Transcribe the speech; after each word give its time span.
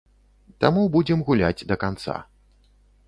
Таму 0.63 0.85
будзем 0.95 1.19
гуляць 1.27 1.65
да 1.73 1.81
канца. 1.85 2.15